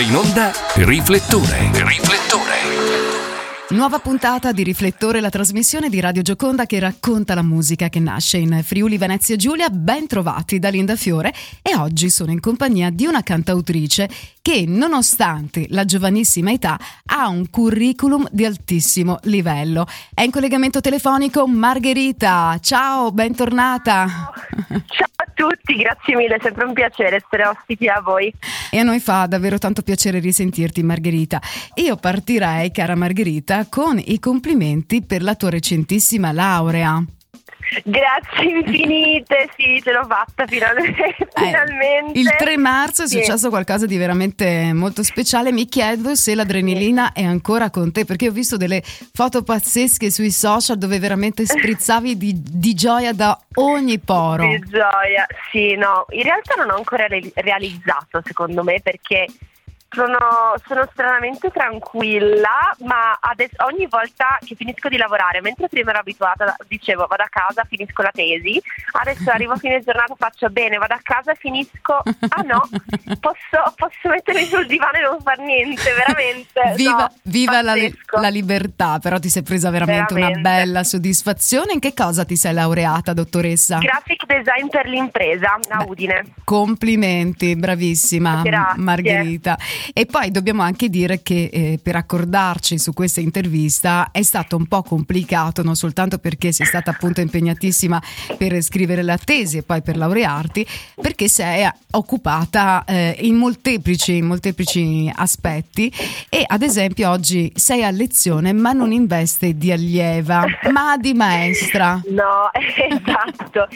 [0.00, 1.70] in onda Riflettore.
[1.72, 2.57] Riflettore.
[3.70, 8.38] Nuova puntata di Riflettore, la trasmissione di Radio Gioconda che racconta la musica che nasce
[8.38, 9.68] in Friuli Venezia Giulia.
[9.68, 14.08] Ben trovati da Linda Fiore e oggi sono in compagnia di una cantautrice
[14.40, 19.86] che, nonostante la giovanissima età, ha un curriculum di altissimo livello.
[20.14, 22.56] È in collegamento telefonico Margherita.
[22.62, 24.32] Ciao, bentornata.
[24.86, 28.32] Ciao a tutti, grazie mille, è sempre un piacere essere ospiti a voi.
[28.70, 31.40] E a noi fa davvero tanto piacere risentirti, Margherita.
[31.74, 37.02] Io partirei, cara Margherita, con i complimenti per la tua recentissima laurea.
[37.84, 41.14] Grazie infinite, sì, ce l'ho fatta finalmente.
[41.36, 42.18] finalmente.
[42.18, 43.18] Il 3 marzo è Sì.
[43.18, 45.52] successo qualcosa di veramente molto speciale.
[45.52, 50.30] Mi chiedo se l'adrenalina è ancora con te, perché ho visto delle foto pazzesche sui
[50.30, 54.48] social dove veramente sprizzavi di, di gioia da ogni poro.
[54.48, 59.26] Di gioia, sì, no, in realtà non ho ancora re- realizzato secondo me perché
[59.90, 66.00] sono, sono stranamente tranquilla, ma adesso, ogni volta che finisco di lavorare, mentre prima ero
[66.00, 68.60] abituata, dicevo vado a casa, finisco la tesi,
[68.92, 72.68] adesso arrivo a fine giornata, faccio bene, vado a casa e finisco, ah no,
[73.20, 76.74] posso, posso mettermi sul divano e non far niente, veramente.
[76.76, 77.74] Viva, no, viva la,
[78.20, 80.48] la libertà, però ti sei presa veramente, una Veramente.
[80.48, 81.72] bella soddisfazione.
[81.72, 83.78] In che cosa ti sei laureata, dottoressa?
[83.78, 86.34] Graphic design per l'impresa a Udine.
[86.44, 88.82] Complimenti, bravissima Grazie.
[88.82, 89.56] Margherita.
[89.92, 94.66] E poi dobbiamo anche dire che eh, per accordarci su questa intervista è stato un
[94.66, 98.00] po' complicato, non soltanto perché sei stata appunto impegnatissima
[98.36, 100.66] per scrivere la tesi e poi per laurearti,
[101.00, 105.92] perché sei occupata eh, in molteplici, molteplici aspetti
[106.28, 111.14] e ad esempio oggi sei a lezione ma non in veste di allieva, ma di
[111.14, 112.00] maestra.
[112.08, 113.68] No, esatto.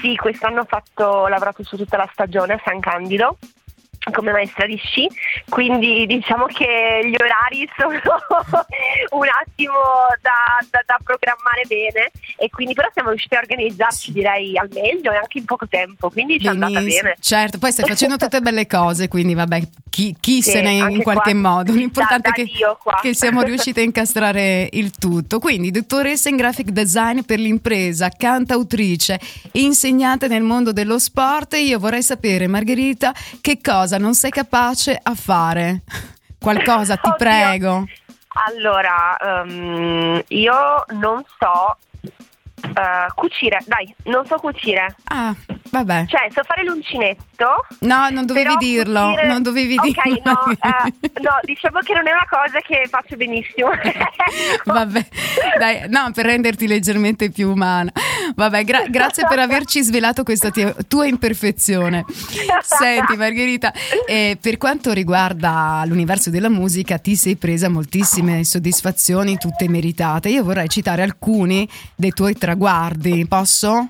[0.00, 3.38] Sì, quest'anno ho fatto, ho lavorato su tutta la stagione a San Candido
[4.10, 5.08] come maestra di sci,
[5.48, 7.92] quindi diciamo che gli orari sono
[9.10, 9.74] un attimo
[10.20, 15.12] da, da- da programmare bene e quindi però siamo riusciti a organizzarci direi al meglio
[15.12, 17.16] e anche in poco tempo, quindi ci è andata bene.
[17.20, 19.60] certo, poi stai facendo tutte belle cose, quindi vabbè,
[19.90, 21.40] chi, chi Sì, se ne in anche qualche qua.
[21.40, 22.48] modo, l'importante è che,
[23.02, 25.38] che siamo riusciti a incastrare il tutto.
[25.38, 29.18] Quindi, dottoressa in graphic design per l'impresa, cantautrice,
[29.52, 34.98] insegnante nel mondo dello sport, e io vorrei sapere, Margherita, che cosa non sei capace
[35.00, 35.82] a fare?
[36.40, 37.16] Qualcosa, ti Oddio.
[37.16, 37.84] prego.
[38.46, 41.76] Allora, ehm, io non so
[42.62, 44.94] eh, cucire, dai, non so cucire.
[45.04, 45.34] Ah,
[45.70, 46.04] vabbè.
[46.06, 47.66] Cioè, so fare l'uncinetto.
[47.80, 50.22] No, non dovevi dirlo, cucire- non dovevi Ok, dirlo.
[50.24, 53.70] no, eh, no, diciamo che non è una cosa che faccio benissimo.
[54.64, 55.06] Vabbè,
[55.58, 57.90] dai, no, per renderti leggermente più umana.
[58.34, 60.50] Vabbè, gra- grazie per averci svelato questa
[60.86, 62.04] tua imperfezione.
[62.62, 63.72] Senti, Margherita,
[64.06, 70.28] eh, per quanto riguarda l'universo della musica, ti sei presa moltissime soddisfazioni, tutte meritate.
[70.28, 73.86] Io vorrei citare alcuni dei tuoi traguardi, posso?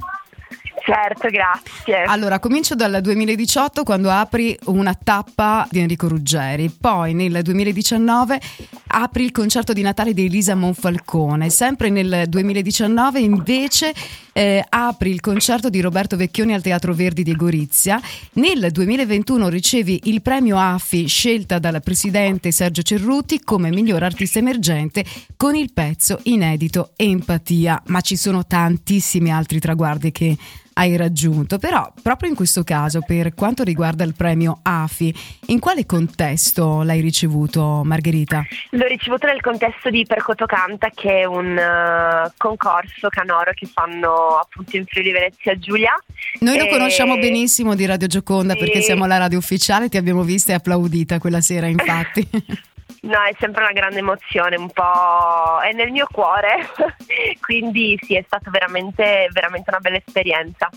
[0.88, 2.04] Certo, grazie.
[2.04, 8.40] Allora, comincio dal 2018 quando apri una tappa di Enrico Ruggeri, poi nel 2019
[8.86, 13.92] apri il concerto di Natale di Elisa Monfalcone, sempre nel 2019 invece
[14.32, 18.00] eh, apri il concerto di Roberto Vecchioni al Teatro Verdi di Gorizia,
[18.34, 25.04] nel 2021 ricevi il premio AFI scelta dal presidente Sergio Cerruti come miglior artista emergente
[25.36, 30.36] con il pezzo inedito Empatia, ma ci sono tantissimi altri traguardi che
[30.78, 35.12] hai raggiunto, però proprio in questo caso, per quanto riguarda il premio AFI,
[35.46, 38.44] in quale contesto l'hai ricevuto, Margherita?
[38.70, 44.36] L'ho ricevuto nel contesto di Percoto Canta, che è un eh, concorso canoro che fanno
[44.38, 45.92] appunto in Friuli Venezia Giulia.
[46.40, 48.60] Noi lo E- conosciamo benissimo di Radio Gioconda Sì.
[48.60, 52.26] perché siamo la radio ufficiale, ti abbiamo vista e applaudita quella sera, infatti.
[53.02, 56.68] No, è sempre una grande emozione, un po' è nel mio cuore,
[57.40, 60.68] quindi sì, è stata veramente, veramente una bella esperienza.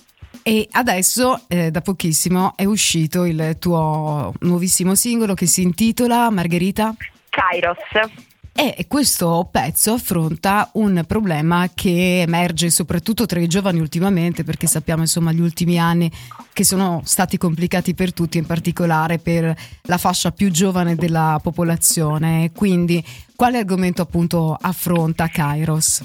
[0.43, 6.93] e adesso, eh, da pochissimo, è uscito il tuo nuovissimo singolo che si intitola Margherita.
[7.29, 8.30] Kairos.
[8.63, 15.01] E questo pezzo affronta un problema che emerge soprattutto tra i giovani ultimamente, perché sappiamo
[15.01, 16.11] insomma gli ultimi anni
[16.53, 22.51] che sono stati complicati per tutti, in particolare per la fascia più giovane della popolazione.
[22.53, 23.03] Quindi,
[23.35, 26.03] quale argomento appunto affronta Kairos?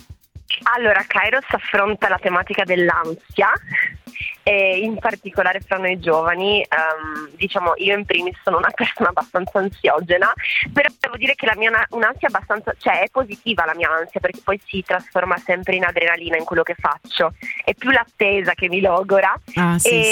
[0.74, 3.52] Allora, Kairos affronta la tematica dell'ansia
[4.42, 9.58] e in particolare fra noi giovani, um, diciamo io in primis sono una persona abbastanza
[9.58, 10.32] ansiogena,
[10.72, 14.40] però devo dire che la mia un'ansia abbastanza, cioè è positiva la mia ansia perché
[14.44, 17.34] poi si trasforma sempre in adrenalina in quello che faccio,
[17.64, 20.02] è più l'attesa che mi logora ah, sì, e,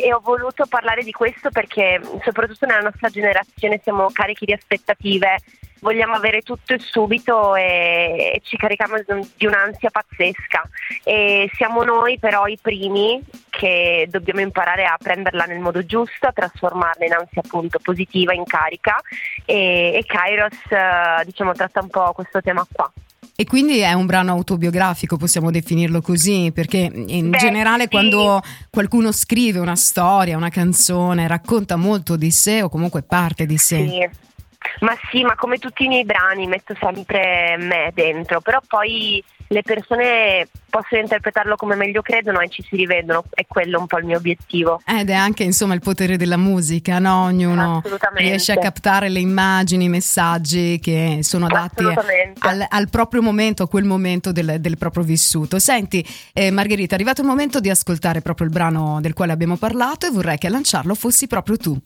[0.00, 0.06] sì.
[0.06, 5.38] e ho voluto parlare di questo perché soprattutto nella nostra generazione siamo carichi di aspettative
[5.84, 8.96] vogliamo avere tutto e subito e, e ci carichiamo
[9.36, 10.66] di un'ansia pazzesca
[11.04, 13.20] e siamo noi però i primi
[13.50, 18.44] che dobbiamo imparare a prenderla nel modo giusto, a trasformarla in ansia appunto positiva, in
[18.44, 18.98] carica
[19.44, 22.90] e, e Kairos eh, diciamo tratta un po' questo tema qua.
[23.36, 27.88] E quindi è un brano autobiografico, possiamo definirlo così, perché in Beh, generale sì.
[27.88, 28.40] quando
[28.70, 33.88] qualcuno scrive una storia, una canzone, racconta molto di sé o comunque parte di sé.
[33.88, 34.32] Sì.
[34.80, 39.62] Ma sì, ma come tutti i miei brani metto sempre me dentro, però poi le
[39.62, 44.04] persone possono interpretarlo come meglio credono e ci si rivedono, è quello un po' il
[44.04, 44.80] mio obiettivo.
[44.84, 47.24] Ed è anche insomma il potere della musica, no?
[47.24, 47.82] Ognuno
[48.14, 53.68] riesce a captare le immagini, i messaggi che sono adatti al, al, proprio momento, a
[53.68, 55.58] quel momento del, del proprio vissuto.
[55.58, 59.56] Senti, eh, Margherita, è arrivato il momento di ascoltare proprio il brano del quale abbiamo
[59.56, 61.78] parlato e vorrei che a lanciarlo fossi proprio tu.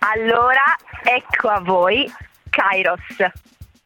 [0.00, 0.64] Allora,
[1.04, 2.10] ecco a voi
[2.50, 3.00] Kairos.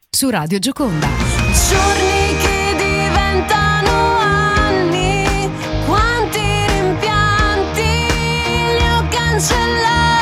[0.09, 1.07] Su Radio Gioconda.
[1.07, 5.49] Giorni che diventano anni,
[5.85, 10.14] quanti rimpianti li ho cancellati.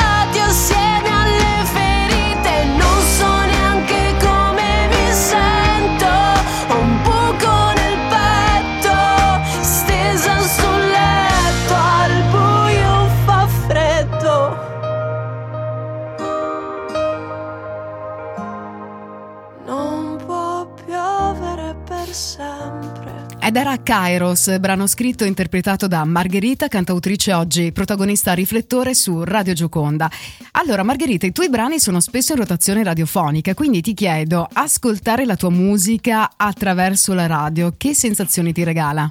[23.46, 29.52] Ed era Kairos, brano scritto e interpretato da Margherita, cantautrice oggi protagonista riflettore su Radio
[29.52, 30.08] Gioconda.
[30.52, 35.36] Allora, Margherita, i tuoi brani sono spesso in rotazione radiofonica, quindi ti chiedo, ascoltare la
[35.36, 39.10] tua musica attraverso la radio, che sensazioni ti regala?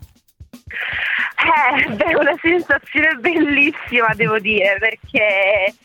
[0.50, 5.76] Eh, è una sensazione bellissima, devo dire, perché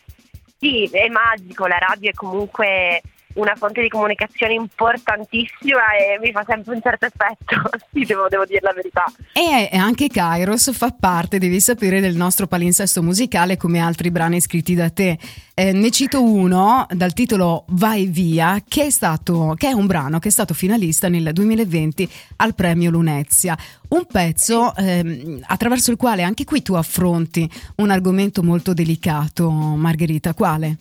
[0.57, 3.03] sì, è magico, la radio è comunque
[3.39, 8.45] una fonte di comunicazione importantissima e mi fa sempre un certo effetto, sì, devo, devo
[8.45, 9.05] dire la verità.
[9.33, 14.75] E anche Kairos fa parte, devi sapere, del nostro palinsesto musicale come altri brani scritti
[14.75, 15.17] da te.
[15.53, 20.19] Eh, ne cito uno dal titolo Vai via, che è, stato, che è un brano
[20.19, 23.57] che è stato finalista nel 2020 al premio Lunezia.
[23.89, 30.33] Un pezzo ehm, attraverso il quale anche qui tu affronti un argomento molto delicato, Margherita.
[30.33, 30.77] Quale?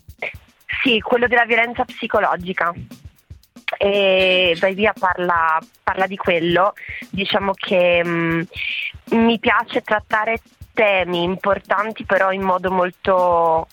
[0.83, 2.73] Sì, quello della violenza psicologica.
[3.77, 6.73] E Vai via parla, parla di quello,
[7.11, 8.47] diciamo che mh,
[9.15, 10.41] mm, mi piace trattare
[10.79, 13.67] temi importanti però in modo molto,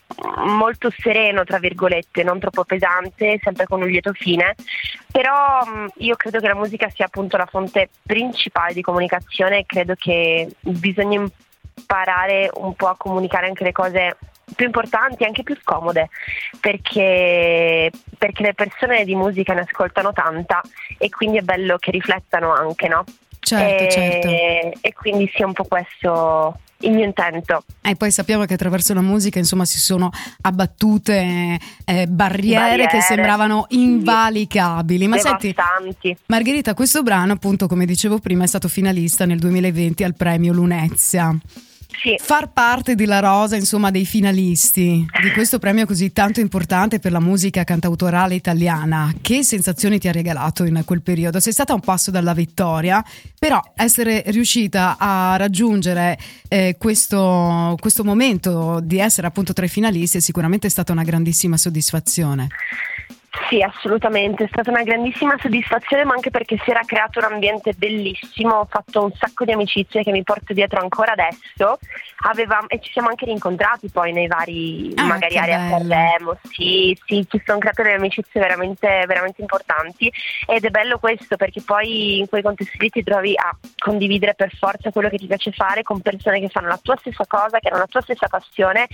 [0.47, 4.55] molto sereno, tra virgolette, non troppo pesante, sempre con un lieto fine.
[5.11, 9.65] Però mm, io credo che la musica sia appunto la fonte principale di comunicazione e
[9.67, 11.23] credo che bisogna
[11.75, 14.17] imparare un po' a comunicare anche le cose
[14.55, 16.09] più importanti e anche più scomode
[16.59, 20.61] perché, perché, le persone di musica ne ascoltano tanta
[20.97, 23.03] e quindi è bello che riflettano anche, no?
[23.39, 24.27] Certo, e, certo.
[24.81, 27.63] E quindi sia un po' questo il mio intento.
[27.81, 30.09] E poi sappiamo che attraverso la musica insomma si sono
[30.41, 35.07] abbattute eh, barriere, barriere, che sembravano invalicabili.
[35.07, 35.55] Ma senti,
[36.27, 41.35] Margherita, questo brano appunto come dicevo prima è stato finalista nel 2020 al premio Lunezia.
[42.01, 42.15] Sì.
[42.19, 47.19] Far parte della rosa, insomma, dei finalisti di questo premio così tanto importante per la
[47.19, 51.39] musica cantautorale italiana, che sensazioni ti ha regalato in quel periodo?
[51.39, 53.03] Sei stata un passo dalla vittoria,
[53.37, 60.17] però essere riuscita a raggiungere eh, questo, questo momento di essere appunto tra i finalisti
[60.17, 62.47] è sicuramente stata una grandissima soddisfazione.
[63.49, 67.73] Sì, assolutamente, è stata una grandissima soddisfazione, ma anche perché si era creato un ambiente
[67.73, 71.77] bellissimo, ho fatto un sacco di amicizie che mi porto dietro ancora adesso.
[72.27, 76.97] Avevamo, e ci siamo anche rincontrati poi nei vari, ah, magari aree a Sanremo, sì,
[77.05, 80.11] sì, ci sono create delle amicizie veramente, veramente importanti.
[80.47, 84.55] Ed è bello questo perché poi in quei contesti lì ti trovi a condividere per
[84.55, 87.67] forza quello che ti piace fare con persone che fanno la tua stessa cosa, che
[87.67, 88.87] hanno la tua stessa passione.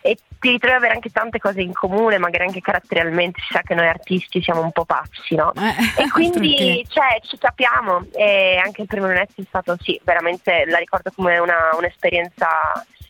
[0.00, 3.62] E ti ritrovi ad avere anche tante cose in comune, magari anche caratterialmente, si sa
[3.62, 5.52] che noi artisti siamo un po' pazzi, no?
[5.54, 10.64] Eh, e quindi cioè, ci capiamo e anche il primo Lunezzi è stato sì, veramente
[10.66, 12.48] la ricordo come una, un'esperienza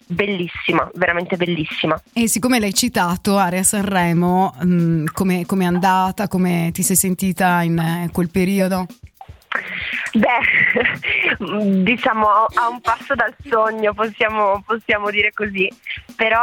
[0.09, 2.01] bellissima, veramente bellissima.
[2.13, 7.79] E siccome l'hai citato, Area Sanremo, mh, come è andata, come ti sei sentita in
[7.79, 8.87] eh, quel periodo?
[10.13, 11.39] Beh,
[11.83, 15.71] diciamo a un passo dal sogno, possiamo, possiamo dire così.
[16.17, 16.39] Però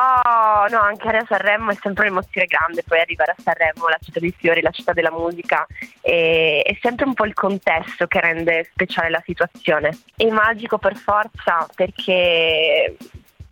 [0.69, 4.33] no, anche a Sanremo è sempre un'emozione grande, poi arrivare a Sanremo, la città dei
[4.37, 5.65] fiori, la città della musica,
[6.01, 9.97] e, è sempre un po' il contesto che rende speciale la situazione.
[10.15, 12.95] È magico per forza perché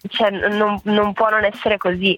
[0.10, 2.18] cioè, non, non, può non essere così.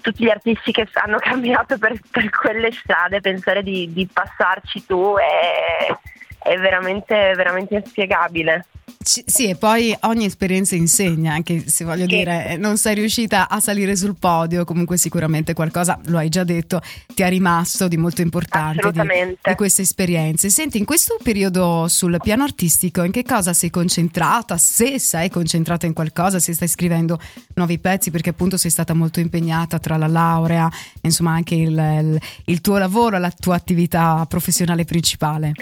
[0.00, 5.14] Tutti gli artisti che hanno camminato per, per quelle strade, pensare di, di passarci tu
[5.16, 5.94] è,
[6.42, 8.64] è veramente, veramente inspiegabile.
[9.02, 12.16] C- sì, e poi ogni esperienza insegna, anche se voglio sì.
[12.16, 16.82] dire, non sei riuscita a salire sul podio, comunque sicuramente qualcosa, lo hai già detto,
[17.14, 19.00] ti è rimasto di molto importante di,
[19.42, 20.50] di, queste esperienze.
[20.50, 24.58] Senti, in questo periodo sul piano artistico, in che cosa sei concentrata?
[24.58, 27.18] Se sei concentrata in qualcosa, se stai scrivendo
[27.54, 30.68] nuovi pezzi, perché appunto sei stata molto impegnata tra la laurea,
[31.02, 35.52] insomma anche il, il, il tuo lavoro, la tua attività professionale principale.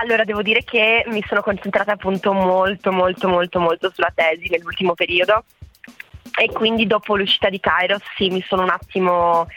[0.00, 4.94] Allora, devo dire che mi sono concentrata appunto molto, molto, molto, molto sulla tesi nell'ultimo
[4.94, 5.44] periodo.
[6.38, 9.48] E quindi dopo l'uscita di Kairos sì, mi sono un attimo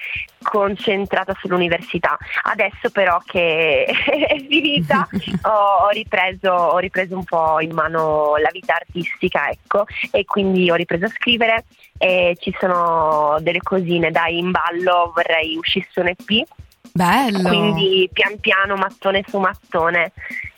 [0.41, 2.17] concentrata sull'università.
[2.43, 5.07] Adesso però che è finita
[5.43, 10.71] ho, ho, ripreso, ho, ripreso, un po' in mano la vita artistica, ecco, e quindi
[10.71, 11.65] ho ripreso a scrivere
[11.99, 16.47] e ci sono delle cosine dai in ballo, vorrei uscisse un EP
[16.93, 17.47] Bello.
[17.47, 20.11] Quindi pian piano, mattone su mattone,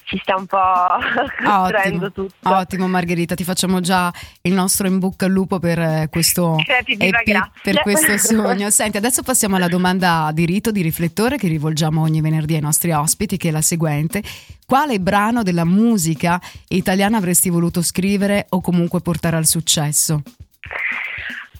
[0.06, 0.58] ci sta un po'
[1.44, 2.50] costruendo tutto.
[2.50, 4.12] Ottimo Margherita, ti facciamo già
[4.42, 8.70] il nostro in bocca al lupo per eh, questo, EP, per questo sogno.
[8.70, 12.92] Senti, adesso passiamo alla domanda di rito, di riflettore che rivolgiamo ogni venerdì ai nostri
[12.92, 14.22] ospiti, che è la seguente.
[14.66, 20.22] Quale brano della musica italiana avresti voluto scrivere o comunque portare al successo?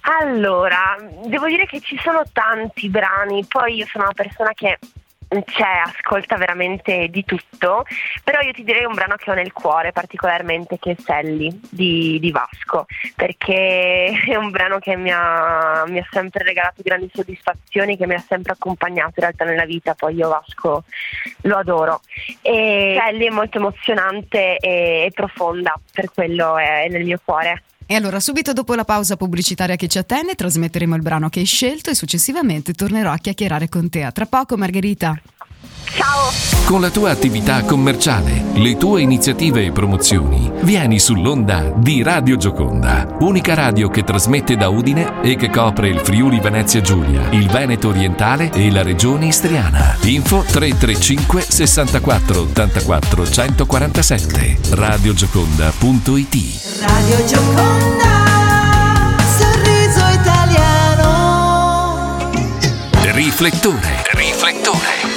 [0.06, 4.78] Allora, devo dire che ci sono tanti brani, poi io sono una persona che
[5.46, 7.86] cioè, ascolta veramente di tutto,
[8.24, 12.20] però io ti direi un brano che ho nel cuore particolarmente che è Selli di,
[12.20, 17.98] di Vasco, perché è un brano che mi ha, mi ha, sempre regalato grandi soddisfazioni,
[17.98, 20.84] che mi ha sempre accompagnato in realtà nella vita, poi io Vasco
[21.42, 22.02] lo adoro.
[22.42, 27.64] E Selli è molto emozionante e, e profonda, per quello è nel mio cuore.
[27.94, 31.46] E allora, subito dopo la pausa pubblicitaria che ci attende, trasmetteremo il brano che hai
[31.46, 34.02] scelto e successivamente tornerò a chiacchierare con te.
[34.02, 35.22] A tra poco, Margherita.
[35.96, 36.32] Ciao!
[36.66, 43.18] Con la tua attività commerciale, le tue iniziative e promozioni, vieni sull'onda di Radio Gioconda,
[43.20, 47.90] unica radio che trasmette da Udine e che copre il Friuli Venezia Giulia, il Veneto
[47.90, 49.98] orientale e la regione istriana.
[50.04, 61.12] Info 335 64 84 147 radiogioconda.it Radio Gioconda, sorriso italiano.
[63.12, 65.13] Riflettore, riflettore.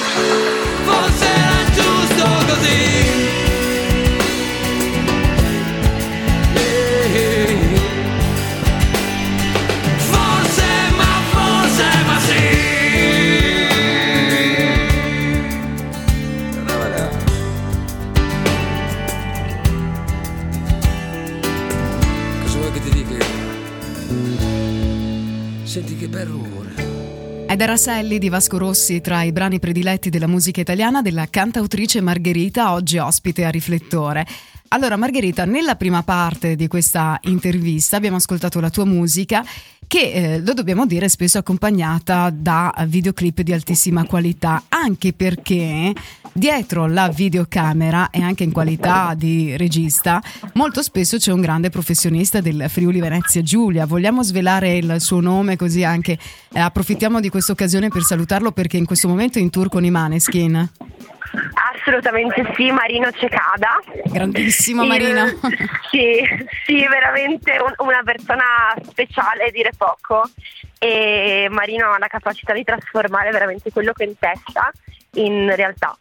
[27.57, 32.03] Ed era Selli di Vasco Rossi tra i brani prediletti della musica italiana della cantautrice
[32.03, 34.27] Margherita, oggi ospite a Riflettore.
[34.69, 39.43] Allora Margherita, nella prima parte di questa intervista abbiamo ascoltato la tua musica
[39.87, 45.95] che eh, lo dobbiamo dire spesso accompagnata da videoclip di altissima qualità, anche perché
[46.37, 50.21] dietro la videocamera e anche in qualità di regista
[50.53, 53.87] molto spesso c'è un grande professionista del Friuli Venezia Giulia.
[53.87, 56.19] Vogliamo svelare il suo nome così anche
[56.53, 59.85] eh, approfittiamo di questa occasione per salutarlo perché in questo momento è in tour con
[59.85, 60.71] i Maneskin.
[61.73, 63.81] Assolutamente sì, Marino Cecada.
[64.05, 65.27] Grandissimo Marino.
[65.91, 66.23] sì,
[66.65, 70.29] sì, veramente un, una persona speciale, dire poco.
[70.79, 74.71] E Marino ha la capacità di trasformare veramente quello che è in testa
[75.17, 75.97] in realtà.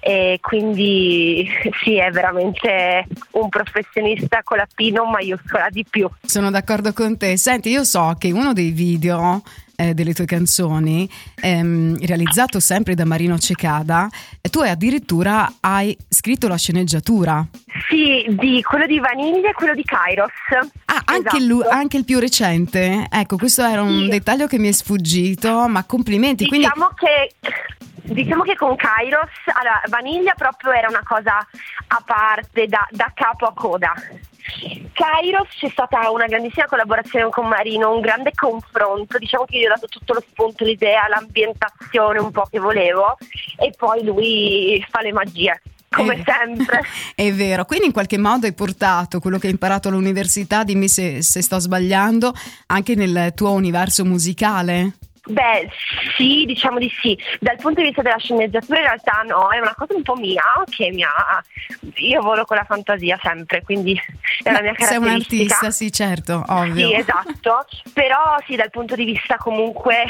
[0.00, 1.48] E quindi
[1.82, 6.08] sì, è veramente un professionista con la P non maiuscola di più.
[6.22, 7.36] Sono d'accordo con te.
[7.36, 9.42] Senti, io so che uno dei video
[9.80, 11.08] eh, delle tue canzoni,
[11.40, 14.08] ehm, realizzato sempre da Marino Cecada,
[14.50, 17.46] tu addirittura hai scritto la sceneggiatura.
[17.88, 20.30] Sì, di quello di Vaniglia e quello di Kairos.
[20.84, 21.36] Ah, anche, esatto.
[21.38, 23.06] il, anche, il, più recente.
[23.10, 24.08] Ecco, questo era un sì.
[24.08, 26.44] dettaglio che mi è sfuggito, ma complimenti.
[26.44, 27.32] Diciamo quindi...
[27.40, 27.50] che
[28.10, 33.46] Diciamo che con Kairos, allora, Vaniglia proprio era una cosa a parte, da, da capo
[33.46, 33.94] a coda.
[34.92, 39.74] Kairos c'è stata una grandissima collaborazione con Marino, un grande confronto, diciamo che io ho
[39.74, 43.16] dato tutto lo spunto, l'idea, l'ambientazione un po' che volevo
[43.56, 45.62] e poi lui fa le magie.
[45.88, 46.82] come Eh, sempre.
[47.14, 51.22] È vero, quindi in qualche modo hai portato quello che hai imparato all'università, dimmi se,
[51.22, 52.34] se sto sbagliando,
[52.66, 54.94] anche nel tuo universo musicale.
[55.30, 55.68] Beh,
[56.16, 57.18] sì, diciamo di sì.
[57.38, 60.42] Dal punto di vista della sceneggiatura in realtà no, è una cosa un po' mia
[60.68, 61.42] che mi ha...
[61.96, 64.00] Io volo con la fantasia sempre, quindi
[64.42, 65.54] è la mia Sei un caratteristica.
[65.54, 66.88] artista, sì, certo, ovvio.
[66.88, 67.66] Sì, esatto.
[67.92, 70.04] Però sì, dal punto di vista comunque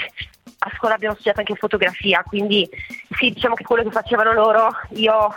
[0.62, 2.68] a scuola abbiamo studiato anche fotografia, quindi
[3.18, 5.34] sì, diciamo che quello che facevano loro io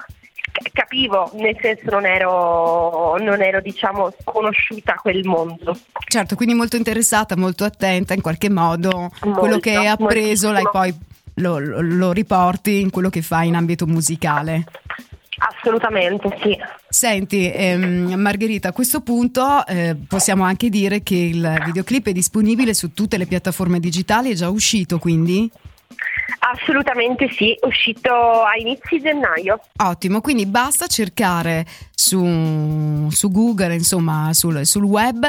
[0.72, 5.78] capivo, nel senso non ero, non ero diciamo conosciuta a quel mondo.
[6.08, 10.68] Certo, quindi molto interessata, molto attenta, in qualche modo quello Molto, che hai appreso l'hai
[10.72, 10.94] poi
[11.36, 14.66] lo, lo- lo riporti in quello che fai in ambito musicale.
[15.36, 16.58] Assolutamente sì.
[16.88, 22.74] Senti, ehm, Margherita, a questo punto eh, possiamo anche dire che il videoclip è disponibile
[22.74, 25.50] su tutte le piattaforme digitali, è già uscito quindi?
[26.54, 29.60] Assolutamente sì, è uscito a inizi gennaio.
[29.78, 35.28] Ottimo, quindi basta cercare su, su Google, insomma sul, sul web,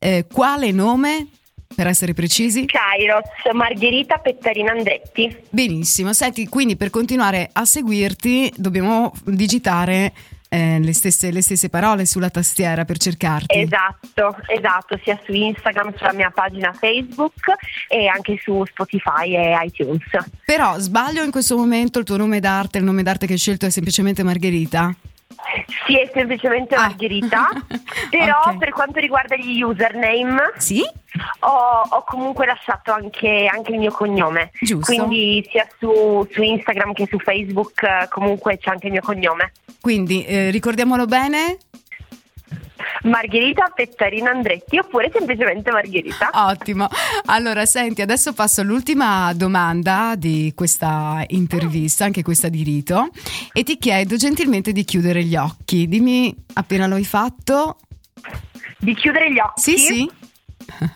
[0.00, 1.28] eh, quale nome,
[1.72, 2.66] per essere precisi?
[2.66, 5.36] Kairos, Margherita Pettarina Andretti.
[5.50, 10.12] Benissimo, senti, quindi per continuare a seguirti dobbiamo digitare
[10.48, 13.58] eh, le, stesse, le stesse parole sulla tastiera per cercarti.
[13.58, 17.54] Esatto, esatto, sia su Instagram, sulla mia pagina Facebook
[17.88, 20.04] e anche su Spotify e iTunes.
[20.44, 23.66] Però sbaglio in questo momento il tuo nome d'arte, il nome d'arte che hai scelto
[23.66, 24.94] è semplicemente Margherita?
[25.86, 26.82] Sì, è semplicemente Ah.
[26.82, 27.48] Margherita,
[28.10, 28.58] però Ok.
[28.58, 30.82] per quanto riguarda gli username Sì?
[31.40, 34.50] ho, ho comunque lasciato anche, anche il mio cognome.
[34.60, 34.92] Giusto.
[34.94, 39.52] Quindi sia su, su Instagram che su Facebook eh, comunque c'è anche il mio cognome.
[39.80, 41.58] Quindi eh, ricordiamolo bene?
[43.04, 46.30] Margherita Pettarina Andretti oppure semplicemente Margherita.
[46.32, 46.88] Ottimo.
[47.26, 53.08] Allora, senti, adesso passo all'ultima domanda di questa intervista, anche questa di rito,
[53.52, 55.88] e ti chiedo gentilmente di chiudere gli occhi.
[55.88, 57.78] Dimmi appena lo hai fatto.
[58.78, 59.60] Di chiudere gli occhi.
[59.60, 60.10] Sì, sì.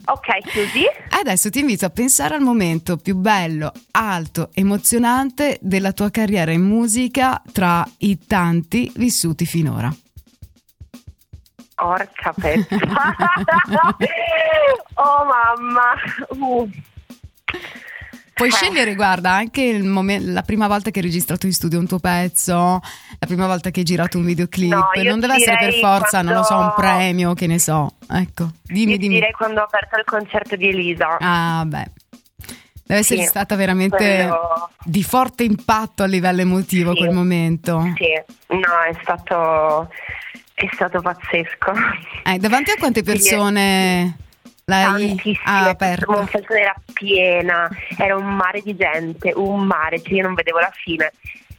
[0.06, 0.82] Ok, chiusi.
[1.10, 6.62] Adesso ti invito a pensare al momento più bello, alto, emozionante della tua carriera in
[6.62, 9.94] musica tra i tanti vissuti finora.
[11.80, 12.76] Porca pezza.
[14.94, 15.92] oh mamma.
[16.28, 16.68] Uh.
[18.34, 18.52] Puoi Eh.
[18.52, 21.98] scegliere, guarda, anche il momen- la prima volta che hai registrato in studio un tuo
[21.98, 22.80] pezzo,
[23.18, 24.72] la prima volta che hai girato un videoclip.
[24.72, 27.92] No, non deve essere per forza, non lo so, un quando- premio, che ne so.
[28.10, 29.14] Ecco, dimmi, Io dimmi.
[29.14, 31.16] direi quando ho aperto il concerto di Elisa.
[31.20, 31.90] Ah, beh.
[32.90, 36.98] Deve essere Sì, stata veramente quello- di forte impatto a livello emotivo Sì.
[36.98, 37.80] quel momento.
[37.96, 38.20] Sì,
[38.56, 39.88] no, è stato,
[40.54, 41.72] è stato pazzesco.
[42.24, 44.16] Eh, davanti a quante persone
[44.64, 46.10] l'hai Tantissime, ah, aperto?
[46.10, 50.72] Monfalcone era piena, era un mare di gente, un mare, cioè io non vedevo la
[50.74, 51.12] fine,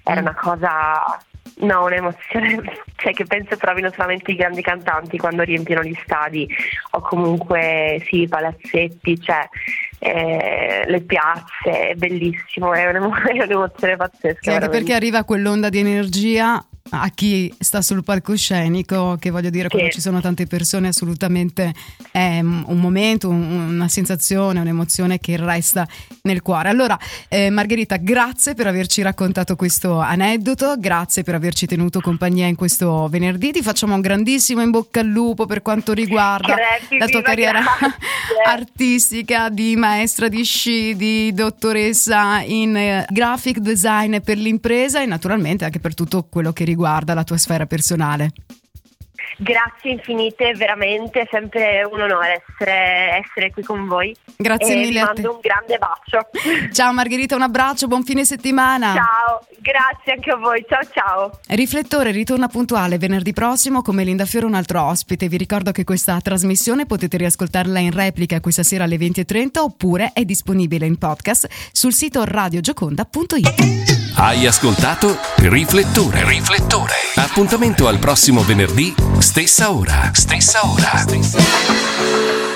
[0.03, 0.23] era Mm.
[0.25, 1.17] una cosa,
[1.61, 2.61] no, un'emozione,
[2.97, 6.47] cioè che penso provino solamente i grandi cantanti quando riempiono gli stadi
[6.91, 9.47] o comunque sì, i palazzetti, cioè
[9.99, 14.39] eh, le piazze, è bellissimo, è, un'emo- è un'emozione pazzesca.
[14.41, 19.69] Sì, anche perché arriva quell'onda di energia a chi sta sul palcoscenico, che voglio dire,
[19.69, 19.95] quando Sì.
[19.95, 21.73] ci sono tante persone, assolutamente
[22.11, 25.87] è un momento, un- una sensazione, un'emozione che resta
[26.23, 26.69] nel cuore.
[26.69, 26.97] Allora,
[27.29, 33.07] eh, Margherita, grazie per averci raccontato questo aneddoto, grazie per averci tenuto compagnia in questo
[33.09, 33.51] venerdì.
[33.51, 37.61] Ti facciamo un grandissimo in bocca al lupo per quanto riguarda Crepi, la tua carriera
[37.61, 37.95] grazie.
[38.45, 45.63] artistica di maestra di sci, di dottoressa in eh, graphic design per l'impresa e naturalmente
[45.65, 46.79] anche per tutto quello che riguarda
[47.13, 48.31] la tua sfera personale.
[49.37, 54.15] Grazie infinite, veramente è sempre un onore essere, essere qui con voi.
[54.37, 55.21] Grazie e vi mille a te.
[55.21, 56.29] mando un grande bacio.
[56.71, 58.93] Ciao Margherita, un abbraccio, buon fine settimana.
[58.93, 60.63] Ciao, grazie anche a voi.
[60.69, 61.39] Ciao ciao.
[61.47, 65.27] Riflettore ritorna puntuale venerdì prossimo come Linda Fiore un altro ospite.
[65.27, 70.23] Vi ricordo che questa trasmissione potete riascoltarla in replica questa sera alle 20.30 oppure è
[70.23, 74.00] disponibile in podcast sul sito radiogioconda.it.
[74.23, 76.23] Hai ascoltato Riflettore.
[76.23, 76.93] Riflettore.
[77.15, 80.11] Appuntamento al prossimo venerdì, stessa ora.
[80.13, 82.50] Stessa ora.